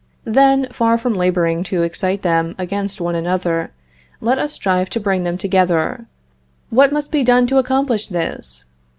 Then, 0.25 0.67
far 0.71 0.97
from 0.97 1.13
laboring 1.15 1.61
to 1.65 1.83
excite 1.83 2.23
them 2.23 2.55
against 2.57 2.99
one 2.99 3.13
another, 3.13 3.69
let 4.19 4.39
us 4.39 4.53
strive 4.53 4.89
to 4.89 4.99
bring 4.99 5.25
them 5.25 5.37
together. 5.37 6.07
What 6.71 6.91
must 6.91 7.11
be 7.11 7.23
done 7.23 7.45
to 7.45 7.59
accomplish 7.59 8.07
this? 8.07 8.65